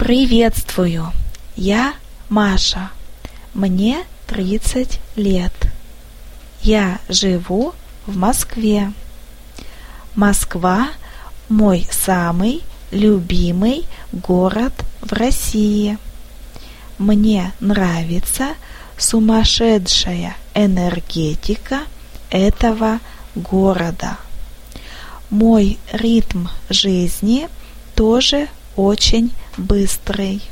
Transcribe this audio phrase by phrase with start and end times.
[0.00, 1.12] Приветствую!
[1.56, 1.92] Я
[2.30, 2.90] Маша.
[3.52, 5.52] Мне 30 лет.
[6.62, 7.74] Я живу
[8.06, 8.94] в Москве.
[10.14, 10.88] Москва–
[11.50, 15.98] мой самый любимый город в России.
[16.96, 18.54] Мне нравится
[18.96, 21.80] сумасшедшая энергетика
[22.30, 23.00] этого
[23.34, 24.16] города.
[25.28, 27.50] Мой ритм жизни
[27.94, 30.42] тоже очень быстрый.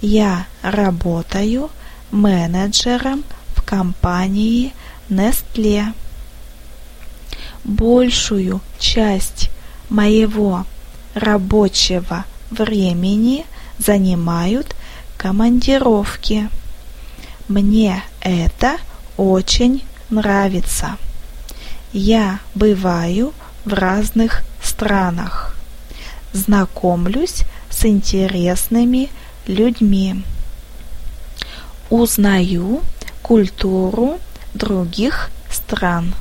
[0.00, 1.70] Я работаю
[2.10, 3.24] менеджером
[3.56, 4.72] в компании
[5.08, 5.92] Nestle.
[7.64, 9.50] Большую часть
[9.88, 10.64] моего
[11.14, 13.44] рабочего времени
[13.78, 14.74] занимают
[15.16, 16.48] командировки.
[17.48, 18.76] Мне это
[19.16, 20.96] очень нравится.
[21.92, 23.32] Я бываю
[23.64, 25.56] в разных странах,
[26.32, 29.10] знакомлюсь с интересными
[29.46, 30.22] людьми,
[31.90, 32.80] узнаю
[33.22, 34.18] культуру
[34.54, 36.14] других стран.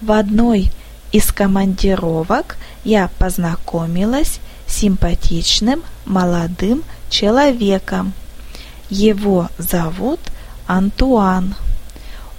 [0.00, 0.70] В одной
[1.12, 8.12] из командировок я познакомилась с симпатичным молодым человеком.
[8.90, 10.20] Его зовут
[10.66, 11.54] Антуан.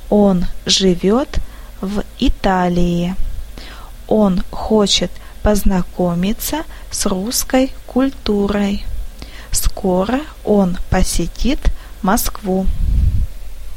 [0.10, 1.40] Он живет
[1.82, 3.16] в Италии.
[4.08, 5.12] Он хочет
[5.46, 8.84] познакомиться с русской культурой.
[9.52, 11.60] Скоро он посетит
[12.02, 12.66] Москву.